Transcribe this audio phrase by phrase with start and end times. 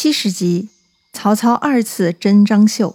[0.00, 0.68] 七十集，
[1.12, 2.94] 曹操二次征张绣。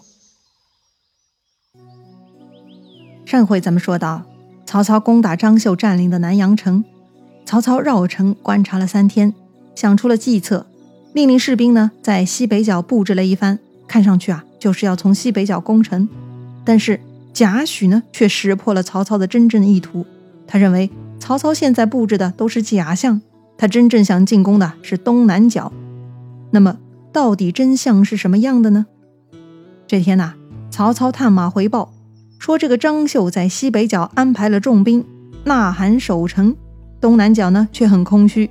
[3.25, 4.23] 上回咱们说到，
[4.65, 6.85] 曹操攻打张绣占领的南阳城，
[7.45, 9.33] 曹操绕城观察了三天，
[9.75, 10.65] 想出了计策，
[11.11, 16.07] 命令士兵呢在西北角布置了一番，看上去啊就是要从西北角攻城。
[16.63, 17.01] 但是
[17.33, 20.05] 贾诩呢却识破了曹操的真正意图，
[20.47, 20.89] 他认为
[21.19, 23.21] 曹操现在布置的都是假象，
[23.57, 25.69] 他真正想进攻的是东南角。
[26.51, 26.79] 那么。
[27.13, 28.87] 到底真相是什么样的呢？
[29.85, 30.33] 这天呐，
[30.71, 31.93] 曹操探马回报
[32.39, 35.05] 说，这个张绣在西北角安排了重兵，
[35.43, 36.55] 呐喊守城，
[36.99, 38.49] 东南角呢却很空虚。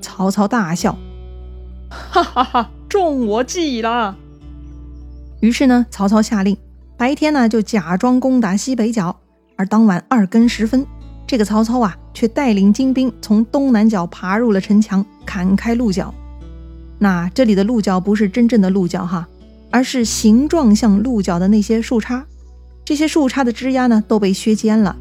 [0.00, 0.96] 曹操大笑，
[1.90, 4.16] 哈哈哈，中我计了。
[5.40, 6.56] 于是呢，曹操下令，
[6.96, 9.18] 白天呢就假装攻打西北角，
[9.56, 10.86] 而当晚二更时分，
[11.26, 16.14] 这个曹操啊，却带领精兵从东南角爬入了城墙，砍开鹿角。
[17.02, 19.26] 那这里的鹿角不是真正的鹿角哈，
[19.72, 22.22] 而是形状像鹿角的那些树杈。
[22.84, 24.94] 这些树杈的枝丫呢都被削尖了，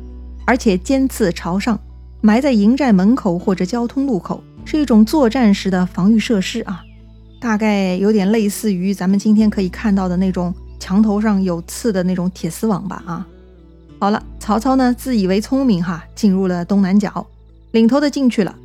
[0.47, 1.79] 而且尖刺朝上，
[2.19, 6.83] 埋在营寨门口或者交通路口，是一种作战时的防御设施啊。
[7.39, 13.27] 大概有点类似于咱们今天可以看到的那种墙头上有刺的那种铁丝网吧啊。
[13.99, 17.27] 好了，曹操呢自以为聪明哈，进入了东南角，
[17.73, 18.55] 领头的进去了，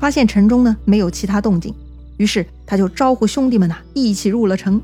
[0.00, 1.72] 发现城中呢没有其他动静。
[2.20, 4.78] 于是他就招呼兄弟们呐，一起入了城。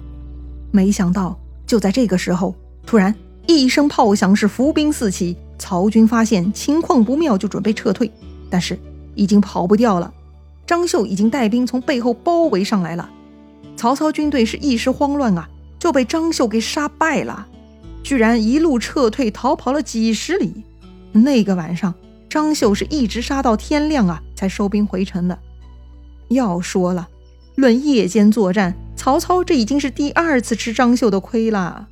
[0.70, 2.55] 没想到就在这个时候，
[2.87, 3.15] 突然
[3.47, 5.37] 一声炮响，是伏兵四起。
[5.59, 8.11] 曹军发现情况不妙，就准备撤退，
[8.48, 8.78] 但是
[9.15, 10.11] 已经跑不掉了。
[10.67, 13.11] 张绣已经带兵从背后包围上来了。
[13.77, 15.47] 曹操军队是一时慌乱啊，
[15.78, 17.47] 就被张绣给杀败了，
[18.03, 20.65] 居然一路撤退，逃跑了几十里。
[21.12, 21.93] 那个晚上，
[22.31, 25.39] 张绣是一直杀到天亮啊，才收兵回城的。
[26.28, 27.06] 要说了。
[27.57, 31.89] 论夜间作战，曹操这已经是第二次吃张绣的亏了。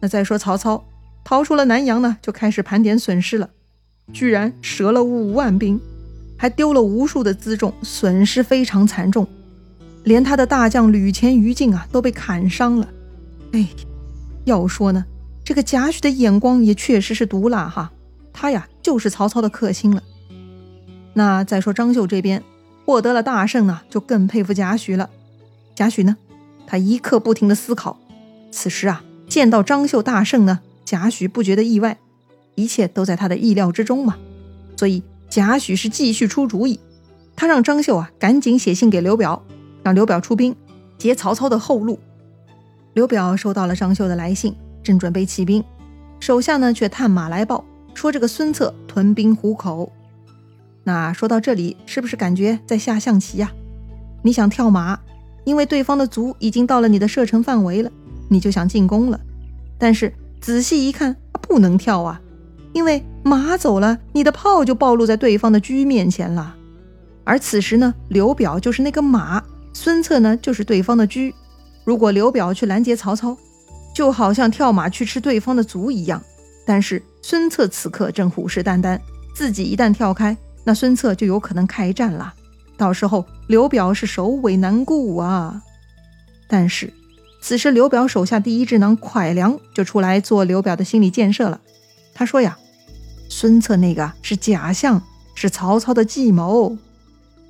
[0.00, 0.84] 那再说曹操
[1.22, 3.50] 逃出了南阳呢，就开始盘点损失了，
[4.12, 5.78] 居然折了五万兵，
[6.36, 9.26] 还丢了无数的辎重，损失非常惨重，
[10.02, 12.88] 连他的大将吕虔、于禁啊都被砍伤了。
[13.52, 13.68] 哎，
[14.44, 15.04] 要说呢，
[15.44, 17.92] 这个贾诩的眼光也确实是毒辣哈，
[18.32, 20.02] 他呀就是曹操的克星了。
[21.12, 22.42] 那再说张绣这边。
[22.84, 25.10] 获得了大胜呢，就更佩服贾诩了。
[25.74, 26.16] 贾诩呢，
[26.66, 27.98] 他一刻不停的思考。
[28.50, 31.98] 此时啊，见到张绣大胜呢，贾诩不觉得意外，
[32.54, 34.16] 一切都在他的意料之中嘛。
[34.76, 36.78] 所以贾诩是继续出主意，
[37.34, 39.42] 他让张绣啊赶紧写信给刘表，
[39.82, 40.54] 让刘表出兵
[40.98, 41.98] 截曹操的后路。
[42.92, 45.64] 刘表收到了张绣的来信，正准备起兵，
[46.20, 49.90] 手下呢却探马来报说这个孙策屯兵虎口。
[50.84, 53.50] 那说到这里，是不是感觉在下象棋呀？
[54.22, 54.98] 你想跳马，
[55.44, 57.90] 因为对方的卒已经到了你的射程范围了，
[58.28, 59.18] 你就想进攻了。
[59.78, 62.20] 但是仔细一看，不能跳啊，
[62.72, 66.54] 因为马走了，你的炮就暴露在对方的车面前了。
[67.24, 69.42] 而此时呢，刘表就是那个马，
[69.72, 71.20] 孙策呢就是对方的车。
[71.84, 73.36] 如果刘表去拦截曹操，
[73.94, 76.22] 就好像跳马去吃对方的卒一样。
[76.66, 78.98] 但是孙策此刻正虎视眈眈，
[79.34, 80.36] 自己一旦跳开。
[80.64, 82.34] 那孙策就有可能开战了，
[82.76, 85.62] 到时候刘表是首尾难顾啊。
[86.48, 86.92] 但是
[87.42, 91.60] 此时刘表手下第一智囊蒯良就出来做刘表的心理建设了。
[92.14, 92.56] 他说呀
[93.28, 95.02] ：“孙策那个是假象，
[95.34, 96.78] 是曹操的计谋。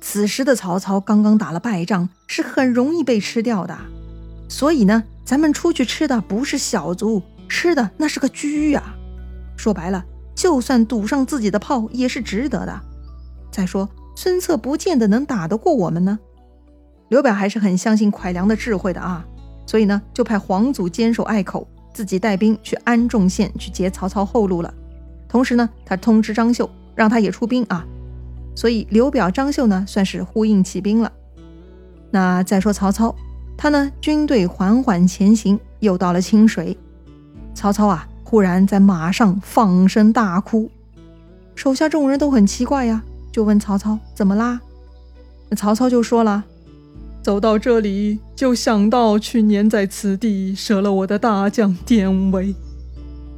[0.01, 3.77] 此时的曹操刚刚打了败仗，是很容易被吃掉的。
[4.49, 8.95] 所以呢，咱们出去吃的不是小卒，吃的那是个车呀。
[9.55, 10.03] 说白了，
[10.35, 12.81] 就算赌上自己的炮，也是值得的。”
[13.55, 16.19] 再说，孙策不见得能打得过我们呢。
[17.07, 19.25] 刘表还是很相信蒯良的智慧的啊，
[19.65, 24.73] 所以呢，就派黄祖坚守隘口，自己带兵去安众县去截曹操后路了。
[25.29, 27.85] 同时呢，他通知张绣，让他也出兵啊。
[28.57, 31.09] 所以刘表、张绣呢，算是呼应起兵了。
[32.11, 33.15] 那再说曹操，
[33.55, 36.77] 他呢，军队缓缓前行，又到了清水。
[37.53, 40.69] 曹操啊，忽然在马上放声大哭，
[41.55, 43.01] 手下众人都很奇怪呀。
[43.35, 44.61] 就问曹操怎么啦？
[45.57, 46.45] 曹操就说了
[47.21, 52.55] ：“走到这里，就想到去年在此地折了我的大将典韦，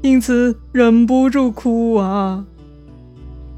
[0.03, 2.45] 因此忍不住哭啊。”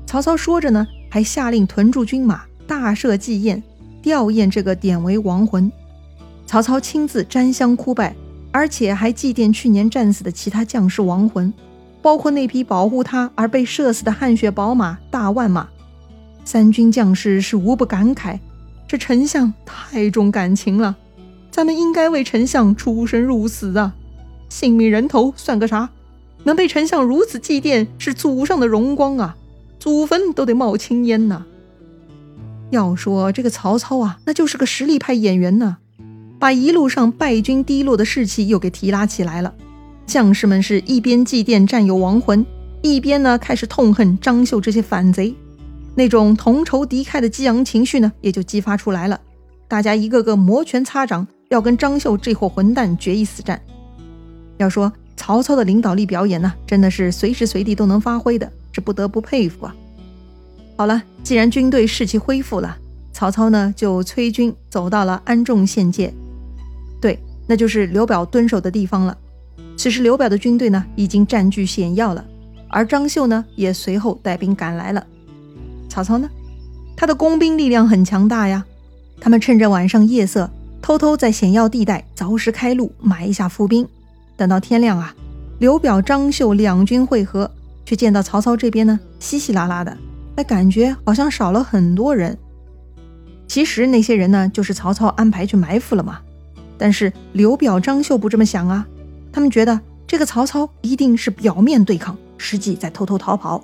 [0.07, 3.61] 曹操说着呢，还下令屯驻军马，大设祭宴，
[4.01, 5.69] 吊唁这个典韦亡魂。
[6.45, 8.15] 曹操亲自瞻香哭拜，
[8.53, 11.53] 而且还祭奠去年战死的其他将士亡魂，
[12.01, 15.67] 包括那匹保护他而被射死的汗血宝马大万马。
[16.43, 18.39] 三军将士是无不感慨，
[18.87, 20.95] 这丞相太重感情了。
[21.51, 23.93] 咱们应该为丞相出生入死啊！
[24.49, 25.89] 性命人头算个啥？
[26.43, 29.35] 能被丞相如此祭奠，是祖上的荣光啊！
[29.79, 31.43] 祖坟都得冒青烟呐！
[32.69, 35.77] 要说这个曹操啊，那就是个实力派演员呢，
[36.39, 39.53] 把一路上败军低落的士气又给提拉起来了。
[40.05, 42.45] 将士们是一边祭奠战友亡魂，
[42.81, 45.35] 一边呢开始痛恨张绣这些反贼，
[45.99, 49.19] 那种同仇敌忾的激昂情绪呢也就激发出来了。
[49.67, 53.61] 大家一个个摩拳擦掌，要跟张绣这伙混蛋决一死战。
[54.55, 59.75] 要说曹操的领导力表演呢，真的是随时随地都能发挥的，这不得不佩服啊。
[60.77, 62.77] 好了，既然军队士气恢复了，
[63.11, 66.13] 曹操呢就催军走到了安众县界，
[67.01, 69.17] 对，那就是刘表蹲守的地方了。
[69.75, 72.23] 此时，刘表的军队呢已经占据险要了，
[72.69, 75.05] 而张绣呢也随后带兵赶来了。
[75.89, 76.29] 曹操呢，
[76.95, 78.63] 他的工兵力量很强大呀。
[79.19, 80.49] 他们趁着晚上夜色，
[80.81, 83.85] 偷偷在险要地带凿石开路，埋下伏兵。
[84.37, 85.13] 等到天亮啊，
[85.57, 87.51] 刘表、张绣两军会合，
[87.85, 89.97] 却见到曹操这边呢稀稀拉拉的，
[90.37, 92.37] 那，感觉好像少了很多人。
[93.47, 96.19] 其实那些人呢，就是曹操安排去埋伏了嘛。
[96.77, 98.87] 但是刘表、张绣不这么想啊。
[99.33, 103.61] 他们觉得这个曹操一定是表面对抗，实际在偷偷逃跑。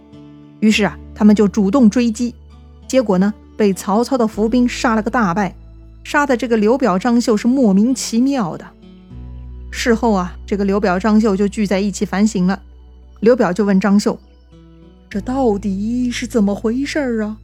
[0.60, 2.36] 于是啊，他们就主动追击，
[2.88, 5.56] 结果呢，被曹操的伏兵杀了个大败，
[6.04, 8.68] 杀的这个刘表、张绣是莫名其妙的。
[9.72, 12.62] 事后啊，这个刘表、张绣就聚在一起反省了。
[13.22, 14.20] 刘表就问张绣
[15.10, 17.38] ：“这到底是怎么回事啊？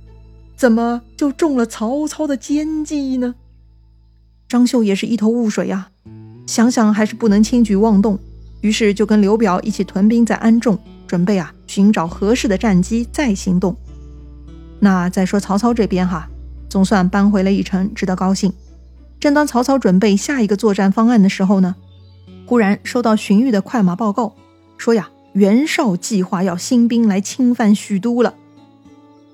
[0.56, 3.36] 怎么就中了曹操的奸计呢？”
[4.48, 5.90] 张绣也是一头雾水呀。
[6.46, 8.20] 想想还是不能轻举妄动，
[8.60, 10.78] 于是就跟刘表一起屯兵在安众，
[11.12, 13.76] 准备啊寻找合适的战机再行动。
[14.80, 16.30] 那再说曹操这边哈，
[16.70, 18.54] 总算扳回了一城，值得高兴。
[19.20, 21.76] 正当曹操准备下一个作战方案的时候呢，
[22.46, 24.36] 忽然收到荀彧的快马报告，
[24.78, 28.36] 说呀袁绍计划要兴兵来侵犯许都了。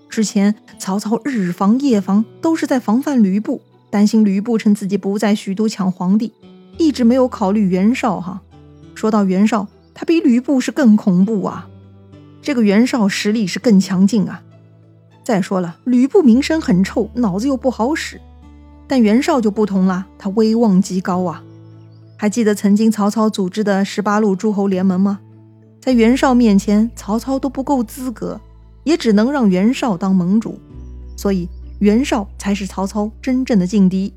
[0.10, 6.34] 之前曹操日防夜防，都是在防范吕布，担心吕布趁自己不在许都抢皇帝。
[6.80, 8.42] 一直没有考虑袁绍哈。
[8.96, 9.68] 说到袁绍，
[9.98, 11.68] 他比吕布是更恐怖啊。
[12.40, 14.44] 这个袁绍实力是更强劲啊。
[15.24, 18.22] 再说了，吕布名声很臭，脑子又不好使，
[18.88, 21.44] 但袁绍就不同了，他威望极高啊。
[22.16, 25.20] 还记得曾经曹操组织的十八路诸侯联盟吗？
[25.82, 28.40] 在袁绍面前，曹操都不够资格，
[28.84, 30.60] 也只能让袁绍当盟主。
[31.18, 31.50] 所以
[31.80, 34.14] 袁绍才是曹操真正的劲敌。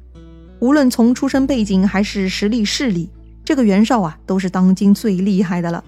[0.59, 3.09] 无论从出身背景还是实力势力，
[3.51, 5.83] 这个袁绍啊都是当今最厉害的了。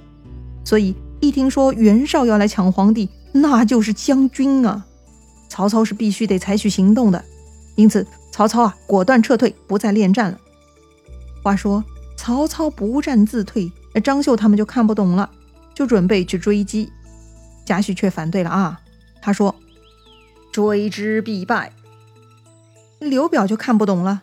[0.65, 4.85] 所以一听说袁绍要来抢皇帝，那就是将军啊！
[5.49, 7.25] 曹操是必须得采取行动的。
[7.77, 10.41] 因此，曹操啊果断撤退，不再恋战了。
[11.41, 11.85] 话说
[12.17, 15.31] 曹操不战自退，那张绣他们就看不懂了，
[15.73, 16.91] 就准备去追击。
[17.65, 18.81] 贾诩却反对了啊，
[19.21, 19.55] 他说
[20.51, 21.71] ：“追之必败。”
[22.99, 24.23] 刘表就看不懂了。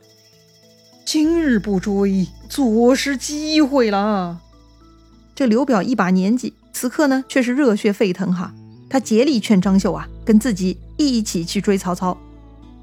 [1.11, 4.41] 今日不追，坐失机会了。
[5.33, 8.53] 这刘表一把年纪，此刻呢却是热血沸腾哈。
[8.87, 12.15] 他竭力劝张绣啊，跟自己一起去追曹操。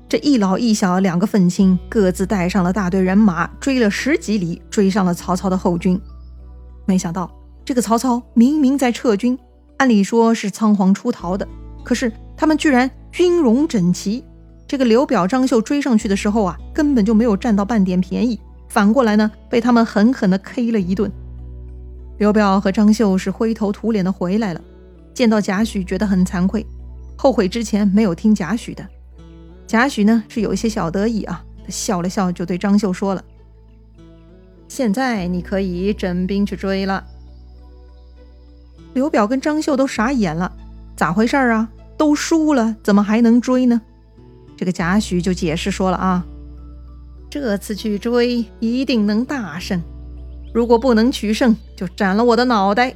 [0.09, 5.97] 这一老一小两个愤青，各自带上了大队人马，追了十几里，追上了曹操的后军。
[6.85, 7.31] 没想到
[7.65, 9.39] 这个曹操明明在撤军，
[9.77, 11.47] 按理说是仓皇出逃的，
[11.85, 14.25] 可是他们居然军容整齐。
[14.67, 21.11] 这个刘表、张绣追上去的时候啊，根本就没有占到半点便宜，反过来呢，被他们狠狠地 K 了一顿。
[22.19, 24.61] 刘表和张绣是灰头土脸的回来了，
[25.15, 26.67] 见到贾诩，觉得很惭愧，
[27.17, 28.85] 后悔之前没有听贾诩的。
[29.67, 33.23] 贾诩呢是有一些小得意啊，他笑了笑，就对张绣说了
[34.67, 37.05] ：“现在你可以整兵去追了。”
[38.95, 40.51] 刘表跟张绣都傻眼了，
[40.97, 41.69] 咋回事啊？
[41.97, 43.81] 都输了，怎么还能追呢？
[44.57, 46.25] 这个贾诩就解释说了啊，
[47.31, 49.83] 这次去追一定能大胜，
[50.55, 52.95] 如果不能取胜，就斩了我的脑袋。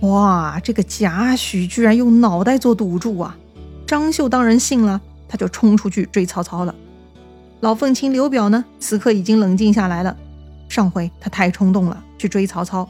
[0.00, 3.36] 哇，这个贾诩居然用脑袋做赌注啊！
[3.86, 6.74] 张绣当然信了，他就冲出去追曹操了。
[7.60, 10.16] 老愤青刘表呢，此刻已经冷静下来了。
[10.68, 12.88] 上回他太冲动了，去追曹操，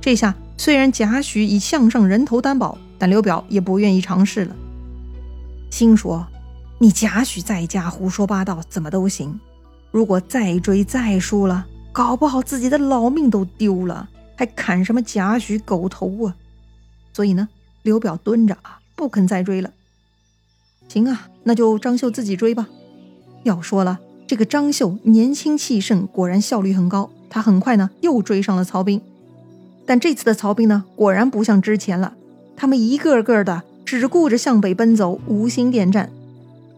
[0.00, 4.54] 这下虽然贾诩以项上人头担保，但刘表也不愿意尝试了，
[5.70, 6.26] 心说。
[6.78, 9.38] 你贾诩在家胡说八道怎么都行，
[9.90, 16.36] 如果再追再输了，搞不好自己的老命都丢了，还砍什么贾诩狗头啊？
[17.12, 17.48] 所以呢，
[17.82, 19.70] 刘表蹲着啊，不肯再追了。
[20.88, 22.68] 行啊，那就张绣自己追吧。
[23.44, 27.10] 要说了，这个张绣年轻气盛，果然效率很高。
[27.30, 29.00] 他很快呢又追上了曹兵，
[29.86, 32.14] 但这次的曹兵呢果然不像之前了，
[32.56, 36.10] 他们一个个的只顾着向北奔走，无心恋战。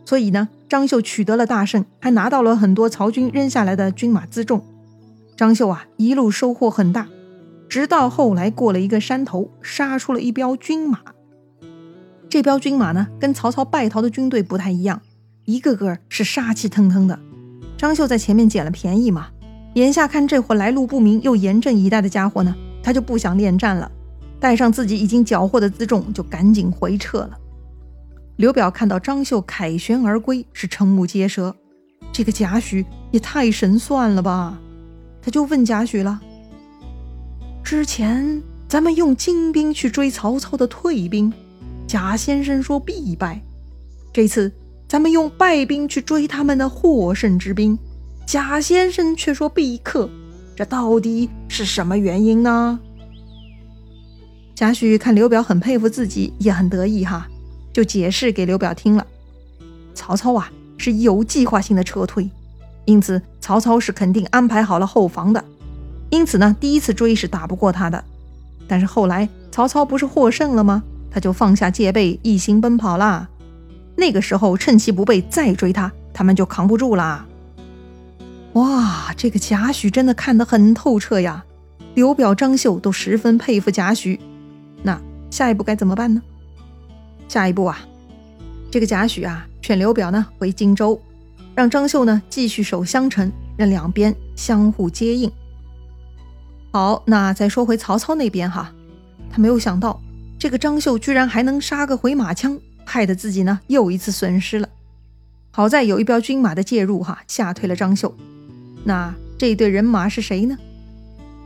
[0.07, 4.65] 所以呢，张绣取得了大胜，还拿到了很多曹军扔下来的军马辎重。
[5.37, 7.09] 张绣啊一路收获很大，
[7.69, 11.01] 直到后来过了一个山头，杀出了一彪军马。
[12.31, 15.03] 这彪军马呢跟曹操败逃的军队不太一样，
[15.45, 17.19] 一个个是杀气腾腾的。
[17.77, 19.29] 张绣在前面捡了便宜嘛。
[19.75, 23.91] 眼下看这伙来路不明又严阵以待的家伙呢，他就不想恋战了，
[24.41, 27.37] 带上自己已经缴获的辎重，就赶紧回撤了。
[28.37, 31.55] 刘表看到张绣凯旋而归，是瞠目结舌。
[32.13, 34.59] 这个贾诩也太神算了吧！
[35.23, 36.21] 他就问贾诩了
[37.65, 41.33] ：“之前咱们用精兵去追曹操的退兵，
[41.87, 43.41] 贾先生说必败；
[44.13, 44.53] 这次
[44.87, 47.79] 咱们用败兵去追他们的获胜之兵。”
[48.27, 50.11] 贾先生却说必克，
[50.57, 52.79] 这到底是什么原因呢？
[54.55, 57.29] 贾诩看刘表很佩服自己，也很得意哈，
[57.77, 59.07] 就解释给刘表听了。
[59.95, 62.31] 曹操啊是有计划性的撤退，
[62.87, 65.45] 因此曹操是肯定安排好了后防的，
[66.09, 68.03] 因此呢第一次追是打不过他的。
[68.67, 70.83] 但是后来曹操不是获胜了吗？
[71.11, 73.29] 他就放下戒备，一心奔跑啦。
[73.95, 77.27] 那个时候趁其不备再追他，他们就扛不住啦。
[78.55, 81.45] 哇，这个贾诩真的看得很透彻呀！
[81.95, 84.19] 刘表、张绣都十分佩服贾诩。
[84.83, 84.99] 那
[85.31, 86.23] 下一步该怎么办呢？
[87.29, 87.79] 下一步啊，
[88.71, 91.01] 这个贾诩啊劝刘表呢回荆州，
[91.55, 95.31] 让张绣呢继续守襄城，让两边相互接应。
[96.73, 98.73] 好，那再说回曹操那边哈，
[99.31, 100.01] 他没有想到
[100.39, 104.69] 这个张绣居然还能杀个回马枪，害得自己呢又一次损失了。
[105.51, 108.15] 好在有一彪军马的介入哈，吓退了张绣。
[108.85, 110.57] 那这一队人马是谁呢？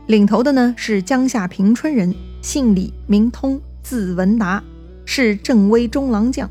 [0.07, 4.61] 领头的呢是江夏平春人，姓李，名通，字文达，
[5.05, 6.49] 是镇威中郎将。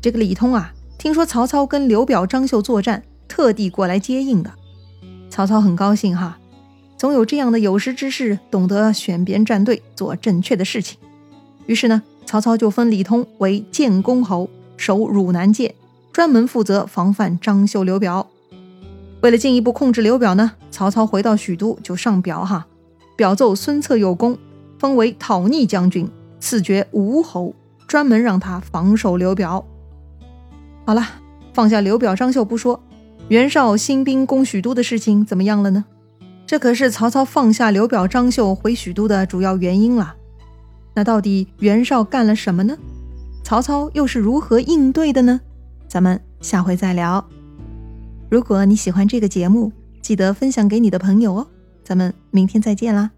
[0.00, 4.50] 这个李通啊，听说曹操跟刘表、张绣作战，特地过来接应的。
[5.28, 6.38] 曹操很高兴哈，
[6.96, 10.98] 总有这样的有识之士，懂得选边站队，做正确的事情。
[11.66, 15.74] 于是呢，曹操就封李通为建功侯，守汝南界，
[16.12, 18.28] 专门负责防范张绣、刘表。
[19.20, 22.66] 为了进一步控制刘表呢，曹操回到许都就上表哈，
[23.16, 24.36] 表奏孙策有功，
[24.78, 26.08] 封为讨逆将军，
[26.40, 27.54] 赐爵吴侯，
[27.90, 29.66] 专门让他防守刘表。
[30.86, 31.04] 好了，
[31.52, 32.80] 放下刘表、张绣不说，
[33.26, 35.84] 袁绍兴兵攻许都的事情怎么样了呢？
[36.46, 40.14] 这可是曹操放下刘表、张绣回许都的主要原因了。
[40.94, 42.78] 那到底袁绍干了什么呢？
[43.42, 45.40] 曹操又是如何应对的呢？
[45.88, 47.26] 咱们下回再聊。
[48.28, 51.48] 如果你喜欢这个节目，记得分享给你的朋友哦。
[51.82, 53.10] 咱们明天再见啦！